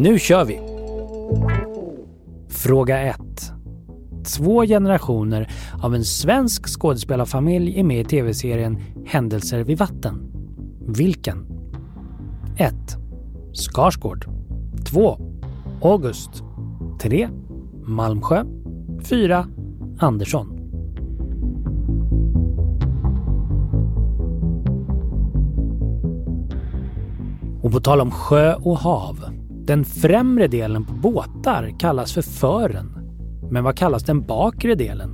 Nu 0.00 0.18
kör 0.18 0.44
vi! 0.44 0.60
Fråga 2.48 2.98
1. 2.98 3.16
Två 4.36 4.62
generationer 4.62 5.50
av 5.82 5.94
en 5.94 6.04
svensk 6.04 6.80
skådespelarfamilj 6.80 7.80
är 7.80 7.84
med 7.84 8.00
i 8.00 8.04
tv-serien 8.04 8.78
Händelser 9.06 9.64
vid 9.64 9.78
vatten. 9.78 10.32
Vilken? 10.86 11.46
1. 12.56 12.74
Skarsgård 13.52 14.26
2. 14.86 15.18
August 15.82 16.30
3. 17.00 17.28
Malmsjö 17.84 18.44
4. 19.04 19.46
Andersson 19.98 20.56
Och 27.62 27.72
på 27.72 27.80
tal 27.80 28.00
om 28.00 28.10
sjö 28.10 28.54
och 28.54 28.78
hav. 28.78 29.35
Den 29.66 29.84
främre 29.84 30.48
delen 30.48 30.84
på 30.84 30.94
båtar 30.94 31.74
kallas 31.78 32.12
för 32.12 32.22
fören. 32.22 32.92
Men 33.50 33.64
vad 33.64 33.76
kallas 33.76 34.04
den 34.04 34.26
bakre 34.26 34.74
delen? 34.74 35.10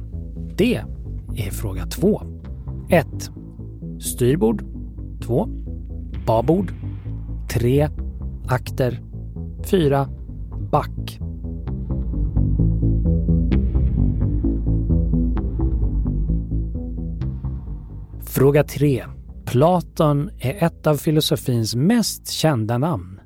Det 0.56 0.82
är 1.36 1.50
fråga 1.50 1.86
2. 1.86 2.22
1. 2.90 3.06
Styrbord 4.00 4.64
2. 5.22 5.48
Babord 6.26 6.72
3. 7.50 7.88
Akter 8.48 9.00
4. 9.64 10.08
Back 10.70 11.18
Fråga 18.20 18.64
3. 18.64 19.04
Platon 19.44 20.30
är 20.38 20.64
ett 20.64 20.86
av 20.86 20.96
filosofins 20.96 21.74
mest 21.74 22.28
kända 22.28 22.78
namn. 22.78 23.21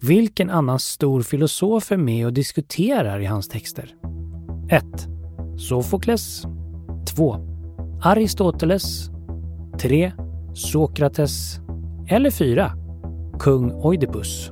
Vilken 0.00 0.50
annan 0.50 0.78
stor 0.78 1.22
filosof 1.22 1.92
är 1.92 1.96
med 1.96 2.26
och 2.26 2.32
diskuterar 2.32 3.20
i 3.20 3.24
hans 3.24 3.48
texter? 3.48 3.94
1. 4.70 4.84
Sofokles 5.58 6.46
2. 7.06 7.36
Aristoteles 8.02 9.10
3. 9.80 10.12
Sokrates 10.54 11.60
eller 12.08 12.30
4. 12.30 12.72
Kung 13.40 13.72
Oidipus. 13.72 14.50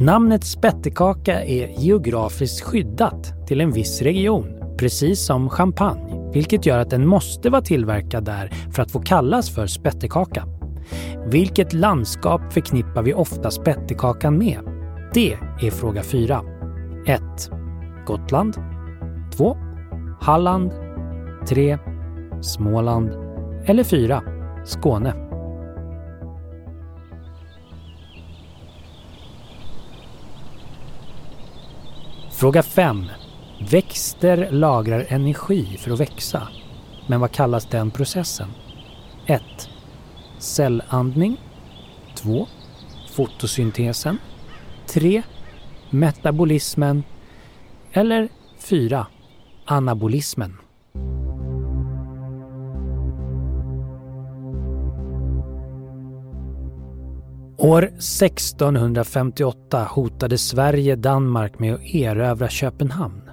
Namnet 0.00 0.44
spettekaka 0.44 1.44
är 1.44 1.80
geografiskt 1.80 2.60
skyddat 2.60 3.46
till 3.46 3.60
en 3.60 3.72
viss 3.72 4.02
region, 4.02 4.76
precis 4.78 5.26
som 5.26 5.50
champagne, 5.50 6.13
vilket 6.34 6.66
gör 6.66 6.78
att 6.78 6.90
den 6.90 7.06
måste 7.06 7.50
vara 7.50 7.62
tillverkad 7.62 8.24
där 8.24 8.52
för 8.72 8.82
att 8.82 8.90
få 8.90 9.00
kallas 9.00 9.50
för 9.50 9.66
spettekaka. 9.66 10.44
Vilket 11.26 11.72
landskap 11.72 12.52
förknippar 12.52 13.02
vi 13.02 13.14
ofta 13.14 13.50
spettekakan 13.50 14.38
med? 14.38 14.58
Det 15.14 15.32
är 15.60 15.70
fråga 15.70 16.02
4. 16.02 16.40
1. 17.06 17.22
Gotland 18.06 18.56
2. 19.36 19.56
Halland 20.20 20.72
3. 21.48 21.78
Småland 22.42 23.10
eller 23.66 23.84
4. 23.84 24.22
Skåne. 24.64 25.14
Fråga 32.32 32.62
5. 32.62 33.04
Växter 33.60 34.50
lagrar 34.50 35.06
energi 35.08 35.76
för 35.78 35.90
att 35.90 36.00
växa. 36.00 36.48
Men 37.06 37.20
vad 37.20 37.32
kallas 37.32 37.66
den 37.66 37.90
processen? 37.90 38.48
1. 39.26 39.42
Cellandning 40.38 41.36
2. 42.14 42.46
Fotosyntesen 43.10 44.18
3. 44.86 45.22
Metabolismen 45.90 47.02
eller 47.92 48.28
4. 48.58 49.06
Anabolismen. 49.64 50.56
År 57.56 57.84
1658 57.84 59.88
hotade 59.90 60.38
Sverige 60.38 60.96
Danmark 60.96 61.58
med 61.58 61.74
att 61.74 61.94
erövra 61.94 62.48
Köpenhamn. 62.48 63.23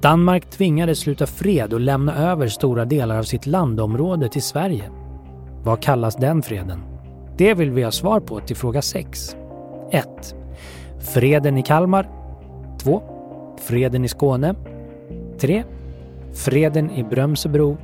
Danmark 0.00 0.50
tvingades 0.50 0.98
sluta 0.98 1.26
fred 1.26 1.72
och 1.72 1.80
lämna 1.80 2.14
över 2.14 2.48
stora 2.48 2.84
delar 2.84 3.18
av 3.18 3.22
sitt 3.22 3.46
landområde 3.46 4.28
till 4.28 4.42
Sverige. 4.42 4.90
Vad 5.64 5.82
kallas 5.82 6.16
den 6.16 6.42
freden? 6.42 6.82
Det 7.36 7.54
vill 7.54 7.70
vi 7.70 7.82
ha 7.82 7.90
svar 7.90 8.20
på 8.20 8.40
till 8.40 8.56
fråga 8.56 8.82
6. 8.82 9.36
1. 9.90 10.34
Freden 11.00 11.58
i 11.58 11.62
Kalmar 11.62 12.08
2. 12.82 13.02
Freden 13.60 14.04
i 14.04 14.08
Skåne 14.08 14.54
3. 15.38 15.64
Freden 16.34 16.90
i 16.90 17.04
Brömsebro 17.04 17.76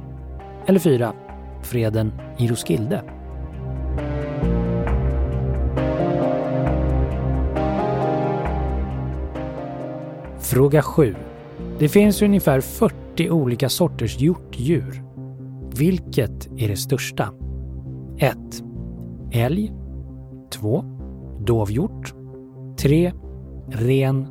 eller 0.67 0.81
4. 0.81 1.13
Freden 1.63 2.13
i 2.39 2.49
Roskilde. 2.49 3.03
Fråga 10.39 10.83
7. 10.83 11.15
Det 11.79 11.89
finns 11.89 12.23
ungefär 12.23 12.61
40 12.61 13.31
olika 13.31 13.69
sorters 13.69 14.19
hjortdjur. 14.19 15.03
Vilket 15.79 16.47
är 16.57 16.69
det 16.69 16.77
största? 16.77 17.33
1. 18.19 18.37
Älg 19.33 19.73
2. 20.51 20.85
Dovhjort 21.47 22.15
3. 22.79 23.13
Ren 23.69 24.29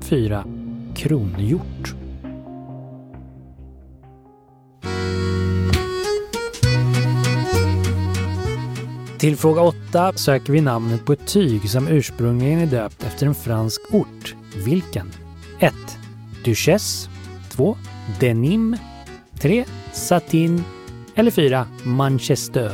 4. 0.00 0.44
Kronhjort 0.94 1.94
Till 9.18 9.36
fråga 9.36 9.62
8 9.62 10.12
söker 10.12 10.52
vi 10.52 10.60
namnet 10.60 11.04
på 11.04 11.12
ett 11.12 11.26
tyg 11.26 11.70
som 11.70 11.88
ursprungligen 11.88 12.58
är 12.58 12.66
döpt 12.66 13.04
efter 13.04 13.26
en 13.26 13.34
fransk 13.34 13.80
ort. 13.94 14.34
Vilken? 14.64 15.10
1. 15.58 15.74
Duchesse 16.44 17.08
2. 17.48 17.76
Denim 18.20 18.76
3. 19.40 19.64
Satin 19.92 20.64
eller 21.14 21.30
4. 21.30 21.66
Manchester. 21.84 22.72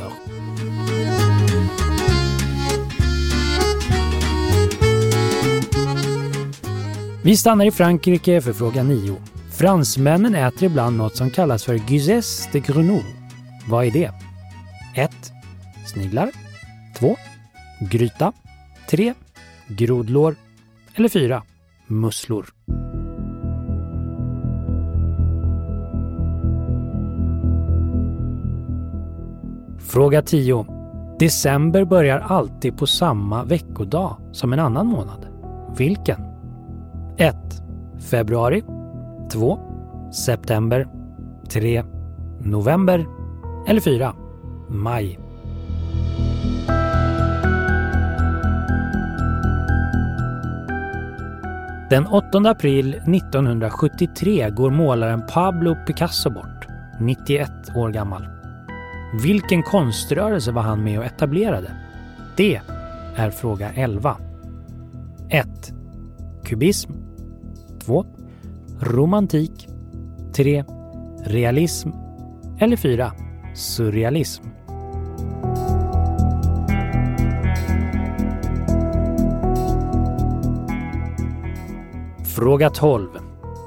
Vi 7.23 7.37
stannar 7.37 7.65
i 7.65 7.71
Frankrike 7.71 8.41
för 8.41 8.53
fråga 8.53 8.83
9. 8.83 9.15
Fransmännen 9.51 10.35
äter 10.35 10.63
ibland 10.63 10.97
något 10.97 11.15
som 11.15 11.29
kallas 11.29 11.63
för 11.63 11.75
Guzès 11.75 12.49
de 12.51 12.59
Grenouille. 12.59 13.15
Vad 13.67 13.85
är 13.85 13.91
det? 13.91 14.11
1. 14.95 15.11
Sniglar 15.93 16.31
2. 16.99 17.17
Gryta 17.91 18.33
3. 18.89 19.13
Grodlår 19.67 20.35
eller 20.95 21.09
4. 21.09 21.43
Musslor. 21.87 22.49
Fråga 29.99 30.21
10. 30.21 30.65
December 31.19 31.85
börjar 31.85 32.19
alltid 32.19 32.77
på 32.77 32.87
samma 32.87 33.43
veckodag 33.43 34.17
som 34.31 34.53
en 34.53 34.59
annan 34.59 34.87
månad. 34.87 35.27
Vilken? 35.77 36.21
1. 37.17 37.35
Februari 38.09 38.63
2. 39.31 39.59
September 40.25 40.87
3. 41.49 41.83
November 42.39 43.05
eller 43.67 43.81
4. 43.81 44.13
Maj. 44.69 45.19
Den 51.89 52.07
8 52.07 52.37
april 52.37 52.93
1973 52.93 54.49
går 54.49 54.69
målaren 54.69 55.21
Pablo 55.33 55.75
Picasso 55.87 56.29
bort, 56.29 56.67
91 56.99 57.49
år 57.75 57.89
gammal. 57.89 58.38
Vilken 59.13 59.63
konströrelse 59.63 60.51
var 60.51 60.61
han 60.61 60.83
med 60.83 60.99
och 60.99 61.05
etablerade? 61.05 61.71
Det 62.37 62.61
är 63.15 63.31
fråga 63.31 63.71
11. 63.73 64.17
1. 65.29 65.47
Kubism 66.43 66.91
2. 67.85 68.05
Romantik 68.79 69.67
3. 70.35 70.63
Realism 71.25 71.89
eller 72.59 72.77
4. 72.77 73.11
Surrealism. 73.55 74.43
Fråga 82.35 82.69
12. 82.69 83.09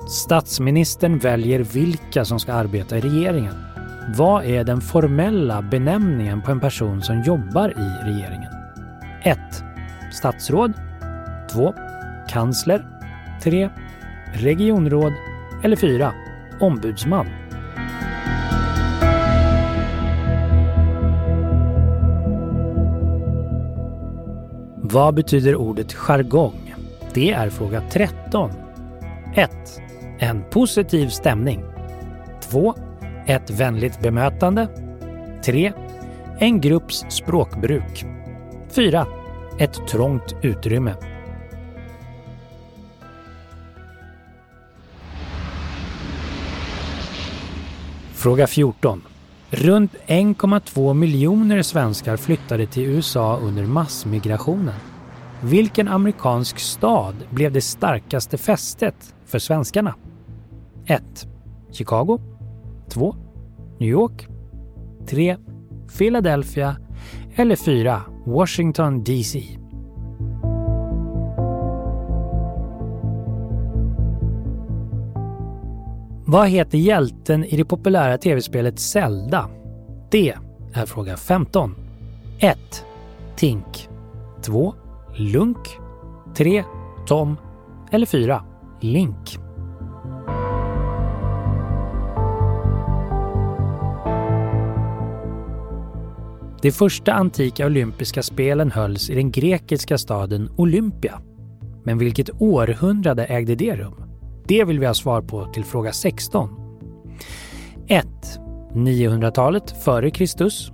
Statsministern 0.08 1.18
väljer 1.18 1.60
vilka 1.60 2.24
som 2.24 2.40
ska 2.40 2.52
arbeta 2.52 2.98
i 2.98 3.00
regeringen. 3.00 3.71
Vad 4.08 4.44
är 4.44 4.64
den 4.64 4.80
formella 4.80 5.62
benämningen 5.62 6.42
på 6.42 6.50
en 6.50 6.60
person 6.60 7.02
som 7.02 7.22
jobbar 7.22 7.68
i 7.68 8.10
regeringen? 8.10 8.52
1. 9.22 9.38
Statsråd 10.12 10.72
2. 11.52 11.74
Kansler 12.28 12.86
3. 13.42 13.70
Regionråd 14.34 15.12
eller 15.64 15.76
4. 15.76 16.12
Ombudsman. 16.60 17.26
Vad 24.76 25.14
betyder 25.14 25.56
ordet 25.56 25.92
jargong? 25.92 26.74
Det 27.14 27.30
är 27.30 27.50
fråga 27.50 27.82
13. 27.90 28.50
1. 29.34 29.50
En 30.18 30.42
positiv 30.50 31.08
stämning. 31.08 31.64
2. 32.40 32.74
Ett 33.26 33.50
vänligt 33.50 34.00
bemötande. 34.00 34.68
3. 35.44 35.72
En 36.38 36.60
grupps 36.60 37.04
språkbruk. 37.08 38.04
4. 38.70 39.06
Ett 39.58 39.88
trångt 39.88 40.34
utrymme. 40.42 40.94
Fråga 48.12 48.46
14. 48.46 49.02
Runt 49.50 49.94
1,2 50.06 50.94
miljoner 50.94 51.62
svenskar 51.62 52.16
flyttade 52.16 52.66
till 52.66 52.82
USA 52.82 53.36
under 53.36 53.66
massmigrationen. 53.66 54.74
Vilken 55.42 55.88
amerikansk 55.88 56.58
stad 56.58 57.14
blev 57.30 57.52
det 57.52 57.60
starkaste 57.60 58.38
fästet 58.38 59.14
för 59.26 59.38
svenskarna? 59.38 59.94
1. 60.86 61.02
Chicago 61.72 62.31
2. 62.88 63.14
New 63.78 63.88
York 63.90 64.28
3. 65.06 65.36
Philadelphia 65.98 66.76
eller 67.36 67.56
4. 67.56 68.02
Washington 68.26 69.04
DC. 69.04 69.58
Vad 76.26 76.48
heter 76.48 76.78
hjälten 76.78 77.44
i 77.44 77.56
det 77.56 77.64
populära 77.64 78.18
tv-spelet 78.18 78.78
Zelda? 78.78 79.48
Det 80.10 80.34
är 80.72 80.86
fråga 80.86 81.16
15. 81.16 81.74
1. 82.38 82.84
Tink 83.36 83.88
2. 84.42 84.74
Lunk 85.16 85.68
3. 86.34 86.64
Tom 87.06 87.36
eller 87.90 88.06
4. 88.06 88.44
Link. 88.80 89.41
De 96.62 96.72
första 96.72 97.12
antika 97.12 97.66
olympiska 97.66 98.22
spelen 98.22 98.70
hölls 98.70 99.10
i 99.10 99.14
den 99.14 99.30
grekiska 99.30 99.98
staden 99.98 100.50
Olympia. 100.56 101.20
Men 101.84 101.98
vilket 101.98 102.30
århundrade 102.38 103.24
ägde 103.24 103.54
det 103.54 103.76
rum? 103.76 103.94
Det 104.48 104.64
vill 104.64 104.78
vi 104.78 104.86
ha 104.86 104.94
svar 104.94 105.22
på 105.22 105.46
till 105.46 105.64
fråga 105.64 105.92
16. 105.92 106.48
1. 107.86 108.06
900-talet 108.72 109.70
före 109.84 110.10
Kristus 110.10 110.72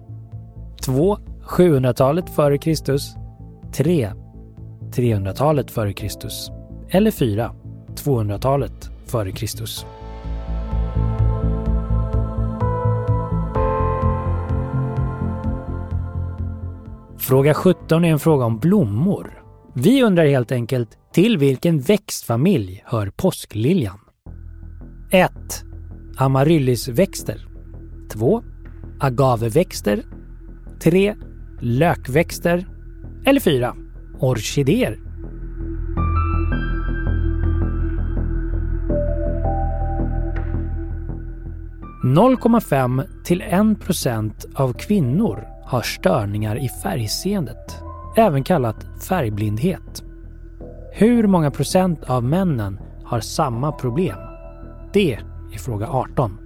2. 0.83 1.19
700-talet 1.43 2.31
före 2.31 2.59
Kristus 2.59 3.15
3. 3.73 4.13
300-talet 4.93 5.71
före 5.71 5.93
Kristus 5.93 6.51
eller 6.91 7.11
4. 7.11 7.55
200-talet 7.95 8.91
före 9.07 9.33
Kristus. 9.33 9.87
Fråga 17.29 17.55
17 17.55 18.05
är 18.05 18.09
en 18.09 18.19
fråga 18.19 18.45
om 18.45 18.59
blommor. 18.59 19.43
Vi 19.75 20.03
undrar 20.03 20.27
helt 20.27 20.53
enkelt 20.53 20.89
till 21.13 21.39
vilken 21.39 21.81
växtfamilj 21.81 22.83
hör 22.87 23.11
påskliljan? 23.17 23.99
1. 25.11 25.33
Amaryllisväxter 26.17 27.49
2. 28.13 28.43
Agaveväxter 29.01 30.03
3. 30.83 31.15
Lökväxter 31.61 32.67
eller 33.27 33.41
4. 33.41 33.75
Orkidéer. 34.21 34.99
–0,5 42.05 43.05
till 43.25 43.43
1 43.43 43.81
procent 43.81 44.47
av 44.55 44.73
kvinnor 44.73 45.58
har 45.69 45.83
störningar 45.83 46.57
i 46.57 46.69
färgseendet, 46.69 47.83
även 48.17 48.45
kallat 48.45 48.87
färgblindhet. 49.09 50.03
Hur 50.93 51.27
många 51.27 51.51
procent 51.51 52.05
av 52.05 52.25
männen 52.25 52.81
har 53.05 53.21
samma 53.21 53.73
problem? 53.73 54.19
Det 54.93 55.15
är 55.53 55.59
fråga 55.59 55.87
18. 55.89 56.39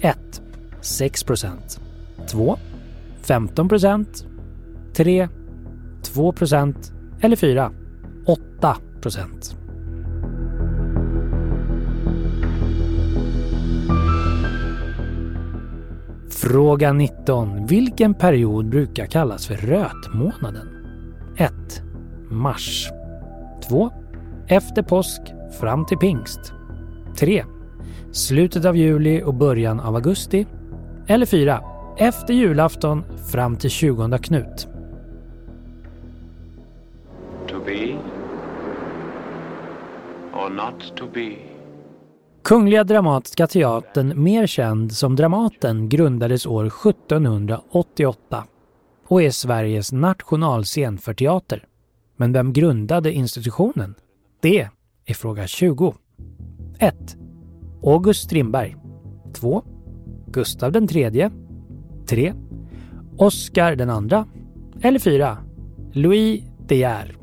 1. 0.00 0.42
6 0.80 1.24
procent. 1.24 1.80
2. 2.26 2.56
15 3.22 3.68
procent. 3.68 4.26
3. 4.94 5.28
2 6.02 6.32
procent. 6.32 6.92
Eller 7.20 7.36
4. 7.36 7.72
8 8.26 8.76
procent. 9.00 9.56
Fråga 16.42 16.92
19. 16.92 17.66
Vilken 17.66 18.14
period 18.14 18.68
brukar 18.68 19.06
kallas 19.06 19.46
för 19.46 19.54
rötmånaden? 19.54 20.68
1. 21.36 21.52
Mars 22.30 22.88
2. 23.68 23.90
Efter 24.48 24.82
påsk 24.82 25.20
fram 25.60 25.86
till 25.86 25.98
pingst 25.98 26.52
3. 27.18 27.44
Slutet 28.12 28.64
av 28.64 28.76
juli 28.76 29.22
och 29.22 29.34
början 29.34 29.80
av 29.80 29.94
augusti 29.94 30.46
eller 31.06 31.26
4. 31.26 31.60
Efter 31.96 32.34
julafton 32.34 33.04
fram 33.32 33.56
till 33.56 33.70
20 33.70 34.18
Knut. 34.18 34.68
To 37.48 37.60
be 37.64 37.98
or 40.32 40.50
not 40.50 40.96
to 40.96 41.04
be. 41.14 41.47
Kungliga 42.48 42.84
Dramatiska 42.84 43.46
Teatern, 43.46 44.22
mer 44.22 44.46
känd 44.46 44.92
som 44.92 45.16
Dramaten, 45.16 45.88
grundades 45.88 46.46
år 46.46 46.66
1788 46.66 48.44
och 49.06 49.22
är 49.22 49.30
Sveriges 49.30 49.92
nationalscen 49.92 50.98
för 50.98 51.14
teater. 51.14 51.66
Men 52.16 52.32
vem 52.32 52.52
grundade 52.52 53.12
institutionen? 53.12 53.94
Det 54.40 54.68
är 55.06 55.14
fråga 55.14 55.46
20. 55.46 55.94
1. 56.78 57.16
August 57.82 58.24
Strindberg 58.24 58.76
2. 59.34 59.62
Gustav 60.26 60.76
III 60.76 61.30
3. 62.06 62.34
Oscar 63.18 63.76
den 63.76 63.90
andra 63.90 64.26
eller 64.82 64.98
4. 64.98 65.38
Louis 65.92 66.42
De 66.68 66.74
Geer 66.74 67.16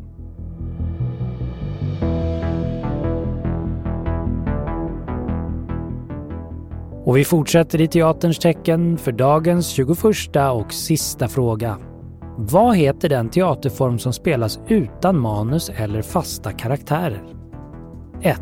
Och 7.05 7.17
vi 7.17 7.25
fortsätter 7.25 7.81
i 7.81 7.87
teaterns 7.87 8.39
tecken 8.39 8.97
för 8.97 9.11
dagens 9.11 9.67
21 9.67 9.97
och 10.53 10.73
sista 10.73 11.27
fråga. 11.27 11.77
Vad 12.37 12.77
heter 12.77 13.09
den 13.09 13.29
teaterform 13.29 13.99
som 13.99 14.13
spelas 14.13 14.59
utan 14.67 15.19
manus 15.19 15.69
eller 15.69 16.01
fasta 16.01 16.51
karaktärer? 16.51 17.23
1. 18.21 18.39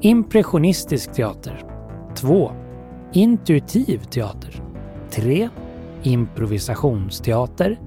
Impressionistisk 0.00 1.12
teater 1.12 1.64
2. 2.16 2.52
Intuitiv 3.12 3.98
teater 3.98 4.62
3. 5.10 5.48
Improvisationsteater 6.02 7.80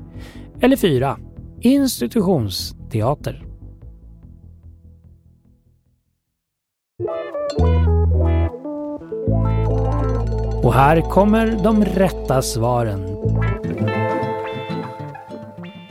eller 0.62 0.78
4. 0.78 1.18
Institutionsteater 1.62 3.47
Och 10.68 10.74
här 10.74 11.02
kommer 11.02 11.64
de 11.64 11.86
rätta 11.86 12.42
svaren. 12.42 13.18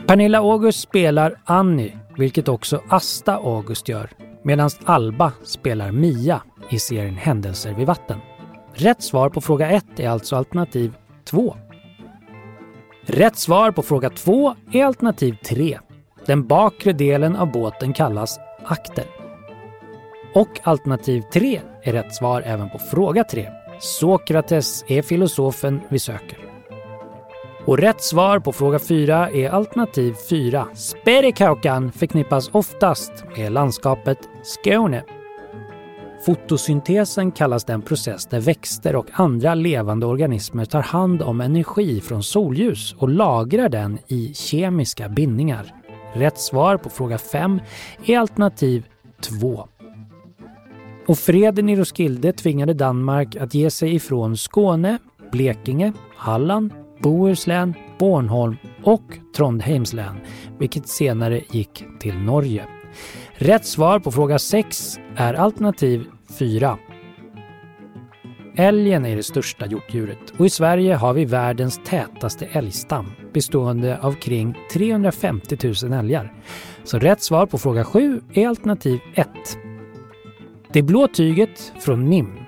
Pernilla 0.06 0.38
August 0.38 0.80
spelar 0.80 1.34
Annie, 1.44 1.98
vilket 2.16 2.48
också 2.48 2.82
Asta 2.88 3.36
August 3.36 3.88
gör, 3.88 4.10
medan 4.42 4.70
Alba 4.84 5.32
spelar 5.44 5.92
Mia 5.92 6.42
i 6.68 6.78
serien 6.78 7.14
Händelser 7.14 7.74
vid 7.74 7.86
vatten. 7.86 8.18
Rätt 8.74 9.02
svar 9.02 9.28
på 9.28 9.40
fråga 9.40 9.70
1 9.70 9.84
är 9.96 10.08
alltså 10.08 10.36
alternativ 10.36 10.94
2. 11.24 11.56
Rätt 13.06 13.36
svar 13.36 13.70
på 13.70 13.82
fråga 13.82 14.10
2 14.10 14.54
är 14.72 14.84
alternativ 14.84 15.36
3. 15.44 15.78
Den 16.26 16.46
bakre 16.46 16.92
delen 16.92 17.36
av 17.36 17.52
båten 17.52 17.92
kallas 17.92 18.38
akter. 18.64 19.04
Och 20.34 20.60
alternativ 20.62 21.22
3 21.32 21.60
är 21.82 21.92
rätt 21.92 22.14
svar 22.14 22.42
även 22.46 22.70
på 22.70 22.78
fråga 22.78 23.24
3. 23.24 23.48
Sokrates 23.80 24.84
är 24.88 25.02
filosofen 25.02 25.80
vi 25.88 25.98
söker. 25.98 26.38
Och 27.66 27.78
rätt 27.78 28.02
svar 28.02 28.38
på 28.38 28.52
fråga 28.52 28.78
4 28.78 29.30
är 29.30 29.50
alternativ 29.50 30.14
4. 30.28 30.68
Sperikaukan 30.74 31.92
förknippas 31.92 32.50
oftast 32.52 33.12
med 33.36 33.52
landskapet 33.52 34.18
Skåne. 34.42 35.04
Fotosyntesen 36.26 37.32
kallas 37.32 37.64
den 37.64 37.82
process 37.82 38.26
där 38.26 38.40
växter 38.40 38.96
och 38.96 39.06
andra 39.12 39.54
levande 39.54 40.06
organismer 40.06 40.64
tar 40.64 40.82
hand 40.82 41.22
om 41.22 41.40
energi 41.40 42.00
från 42.00 42.22
solljus 42.22 42.94
och 42.98 43.08
lagrar 43.08 43.68
den 43.68 43.98
i 44.06 44.34
kemiska 44.34 45.08
bindningar. 45.08 45.74
Rätt 46.12 46.38
svar 46.38 46.76
på 46.76 46.90
fråga 46.90 47.18
5 47.18 47.60
är 48.06 48.18
alternativ 48.18 48.86
2. 49.20 49.68
Och 51.06 51.18
freden 51.18 51.68
i 51.68 51.76
Roskilde 51.76 52.32
tvingade 52.32 52.74
Danmark 52.74 53.36
att 53.36 53.54
ge 53.54 53.70
sig 53.70 53.94
ifrån 53.94 54.36
Skåne, 54.36 54.98
Blekinge, 55.32 55.92
Halland, 56.16 56.72
Bohuslän, 57.02 57.74
Bornholm 57.98 58.56
och 58.82 59.02
Trondheims 59.36 59.92
län, 59.92 60.16
vilket 60.58 60.88
senare 60.88 61.40
gick 61.50 61.84
till 62.00 62.18
Norge. 62.18 62.64
Rätt 63.34 63.66
svar 63.66 63.98
på 63.98 64.12
fråga 64.12 64.38
6 64.38 64.98
är 65.16 65.34
alternativ 65.34 66.04
4. 66.38 66.78
Älgen 68.56 69.06
är 69.06 69.16
det 69.16 69.22
största 69.22 69.66
hjortdjuret 69.66 70.32
och 70.38 70.46
i 70.46 70.50
Sverige 70.50 70.94
har 70.94 71.14
vi 71.14 71.24
världens 71.24 71.80
tätaste 71.86 72.46
älgstam 72.46 73.06
bestående 73.32 73.98
av 73.98 74.12
kring 74.12 74.54
350 74.72 75.58
000 75.82 75.92
älgar. 75.92 76.34
Så 76.84 76.98
rätt 76.98 77.22
svar 77.22 77.46
på 77.46 77.58
fråga 77.58 77.84
7 77.84 78.20
är 78.34 78.48
alternativ 78.48 79.00
1. 79.14 79.28
Det 80.76 80.82
blå 80.82 81.08
tyget 81.08 81.72
från 81.78 82.04
Nim 82.04 82.38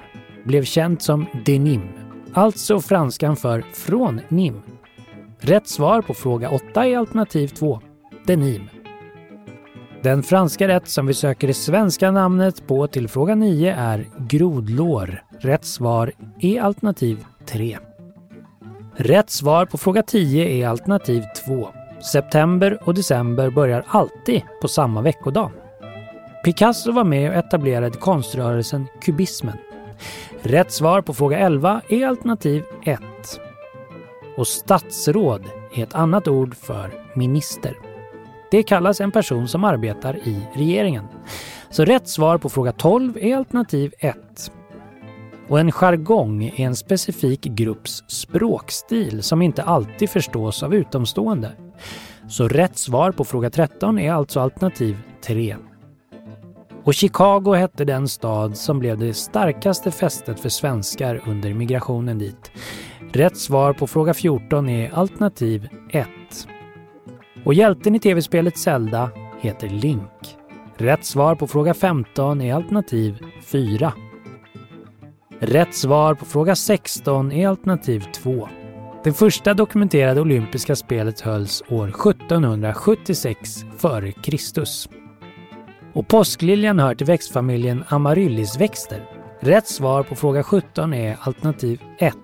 blev 0.44 0.64
känt 0.64 1.02
som 1.02 1.26
denim, 1.44 1.82
alltså 2.32 2.80
franskan 2.80 3.37
för 3.37 3.64
från 3.73 4.20
Nim. 4.28 4.62
Rätt 5.40 5.68
svar 5.68 6.02
på 6.02 6.14
fråga 6.14 6.50
8 6.50 6.87
är 6.87 6.99
alternativ 6.99 7.49
2, 7.49 7.80
denim. 8.26 8.68
Den 10.02 10.23
franska 10.23 10.68
rätt 10.68 10.88
som 10.88 11.06
vi 11.06 11.14
söker 11.14 11.47
det 11.47 11.54
svenska 11.54 12.11
namnet 12.11 12.66
på 12.66 12.87
till 12.87 13.08
fråga 13.08 13.35
9 13.35 13.75
är 13.75 14.06
grodlår. 14.18 15.23
Rätt 15.40 15.64
svar 15.64 16.12
är 16.40 16.61
alternativ 16.61 17.25
3. 17.47 17.78
Rätt 18.97 19.30
svar 19.30 19.66
på 19.66 19.78
fråga 19.78 20.02
10 20.02 20.49
är 20.49 20.68
alternativ 20.68 21.23
2. 21.47 21.68
September 22.12 22.78
och 22.85 22.94
december 22.94 23.50
börjar 23.50 23.85
alltid 23.88 24.42
på 24.62 24.68
samma 24.68 25.02
veckodag. 25.02 25.50
Picasso 26.45 26.92
var 26.92 27.04
med 27.04 27.30
och 27.30 27.37
etablerade 27.37 27.99
konströrelsen 27.99 28.87
kubismen. 29.00 29.59
Rätt 30.42 30.73
svar 30.73 31.02
på 31.02 31.14
fråga 31.14 31.38
11 31.38 31.80
är 31.88 32.07
alternativ 32.07 32.64
1. 32.85 33.00
Och 34.37 34.47
statsråd 34.47 35.45
är 35.75 35.83
ett 35.83 35.95
annat 35.95 36.28
ord 36.28 36.57
för 36.57 36.90
minister. 37.14 37.76
Det 38.50 38.62
kallas 38.62 39.00
en 39.00 39.12
person 39.12 39.49
som 39.49 39.64
arbetar 39.64 40.16
i 40.16 40.47
regeringen. 40.54 41.04
Så 41.71 41.85
rätt 41.85 42.09
svar 42.09 42.38
på 42.38 42.49
fråga 42.49 42.73
12 42.73 43.18
är 43.21 43.37
alternativ 43.37 43.92
1. 43.99 44.16
Och 45.49 45.61
en 45.61 45.73
jargong 45.73 46.45
är 46.45 46.61
en 46.61 46.76
specifik 46.76 47.40
grupps 47.40 48.04
språkstil 48.07 49.23
som 49.23 49.42
inte 49.42 49.62
alltid 49.62 50.11
förstås 50.11 50.62
av 50.62 50.75
utomstående. 50.75 51.52
Så 52.28 52.49
rätt 52.49 52.78
svar 52.78 53.12
på 53.12 53.25
fråga 53.25 53.50
13 53.50 53.99
är 53.99 54.12
alltså 54.12 54.40
alternativ 54.40 54.99
3. 55.21 55.57
Och 56.88 56.95
Chicago 56.95 57.54
hette 57.54 57.85
den 57.85 58.09
stad 58.09 58.57
som 58.57 58.78
blev 58.78 58.99
det 58.99 59.14
starkaste 59.14 59.90
fästet 59.90 60.40
för 60.40 60.49
svenskar 60.49 61.23
under 61.26 61.54
migrationen 61.54 62.18
dit. 62.18 62.50
Rätt 63.12 63.37
svar 63.37 63.73
på 63.73 63.87
fråga 63.87 64.14
14 64.14 64.68
är 64.68 64.95
alternativ 64.95 65.68
1. 65.90 66.09
Och 67.45 67.54
hjälten 67.54 67.95
i 67.95 68.00
tv-spelet 68.00 68.59
Zelda 68.59 69.11
heter 69.40 69.68
Link. 69.68 70.37
Rätt 70.76 71.04
svar 71.04 71.35
på 71.35 71.47
fråga 71.47 71.75
15 71.75 72.40
är 72.40 72.54
alternativ 72.54 73.18
4. 73.42 73.92
Rätt 75.40 75.75
svar 75.75 76.14
på 76.14 76.25
fråga 76.25 76.57
16 76.57 77.33
är 77.33 77.49
alternativ 77.49 78.04
2. 78.14 78.49
Det 79.04 79.12
första 79.12 79.54
dokumenterade 79.54 80.21
olympiska 80.21 80.76
spelet 80.76 81.21
hölls 81.21 81.62
år 81.68 81.88
1776 81.88 83.64
f.Kr. 83.76 85.07
Och 85.92 86.09
påskliljan 86.09 86.78
hör 86.78 86.95
till 86.95 87.07
växtfamiljen 87.07 87.85
amaryllisväxter. 87.88 89.04
Rätt 89.40 89.66
svar 89.66 90.02
på 90.02 90.14
fråga 90.14 90.42
17 90.42 90.95
är 90.95 91.16
alternativ 91.21 91.80
1. 91.99 92.14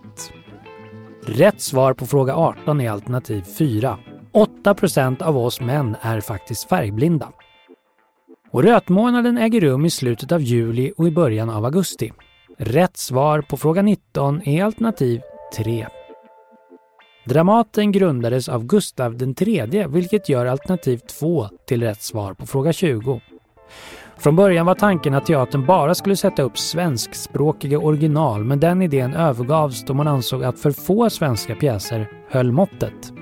Rätt 1.27 1.61
svar 1.61 1.93
på 1.93 2.07
fråga 2.07 2.35
18 2.35 2.81
är 2.81 2.91
alternativ 2.91 3.43
4. 3.59 3.99
8% 4.65 5.23
av 5.23 5.39
oss 5.39 5.61
män 5.61 5.97
är 6.01 6.21
faktiskt 6.21 6.69
färgblinda. 6.69 7.29
Och 8.51 8.63
rötmånaden 8.63 9.39
äger 9.39 9.61
rum 9.61 9.85
i 9.85 9.91
slutet 9.91 10.33
av 10.33 10.41
juli 10.43 10.93
och 10.97 11.09
i 11.09 11.11
början 11.11 11.51
av 11.51 11.65
augusti. 11.65 12.13
Rätt 12.59 12.97
svar 12.97 13.41
på 13.41 13.57
fråga 13.57 13.83
19 13.83 14.43
är 14.49 14.65
alternativ 14.65 15.21
3. 15.57 15.87
Dramaten 17.25 17.93
grundades 17.93 18.49
av 18.49 18.65
Gustav 18.65 19.23
III 19.23 19.87
vilket 19.89 20.29
gör 20.29 20.47
alternativ 20.47 20.99
2 20.99 21.49
till 21.67 21.83
rätt 21.83 22.03
svar 22.03 22.35
på 22.35 22.47
fråga 22.47 22.73
20. 22.73 23.21
Från 24.19 24.37
början 24.37 24.67
var 24.67 24.75
tanken 24.75 25.15
att 25.15 25.27
teatern 25.27 25.67
bara 25.67 25.95
skulle 25.95 26.17
sätta 26.17 26.43
upp 26.43 26.59
svenskspråkiga 26.59 27.79
original 27.79 28.45
men 28.45 28.61
den 28.61 28.83
idén 28.83 29.15
övergavs 29.15 29.85
då 29.85 29.95
man 29.95 30.09
ansåg 30.09 30.45
att 30.45 30.59
för 30.59 30.71
få 30.71 31.11
svenska 31.11 31.55
pjäser 31.55 32.09
höll 32.31 32.53
måttet. 32.53 33.13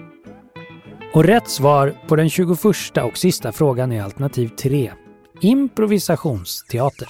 Och 1.15 1.25
rätt 1.25 1.49
svar 1.49 1.95
på 2.09 2.17
den 2.17 2.31
21 2.31 2.59
och 3.03 3.19
sista 3.19 3.53
frågan 3.53 3.93
är 3.93 4.03
alternativ 4.03 4.49
3. 4.49 4.93
Improvisationsteater. 5.41 7.09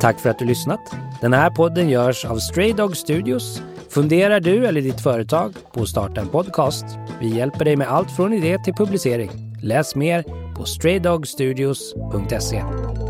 Tack 0.00 0.20
för 0.20 0.30
att 0.30 0.38
du 0.38 0.44
lyssnat. 0.44 0.80
Den 1.20 1.32
här 1.32 1.50
podden 1.50 1.88
görs 1.88 2.24
av 2.24 2.36
Stray 2.36 2.72
Dog 2.72 2.96
Studios. 2.96 3.62
Funderar 3.90 4.40
du 4.40 4.66
eller 4.66 4.80
ditt 4.80 5.00
företag 5.00 5.54
på 5.72 5.82
att 5.82 5.88
starta 5.88 6.20
en 6.20 6.28
podcast? 6.28 6.84
Vi 7.20 7.36
hjälper 7.36 7.64
dig 7.64 7.76
med 7.76 7.88
allt 7.88 8.10
från 8.10 8.32
idé 8.32 8.58
till 8.58 8.74
publicering. 8.74 9.30
Läs 9.62 9.94
mer 9.94 10.24
på 10.58 10.64
straydogstudios.se. 10.64 13.07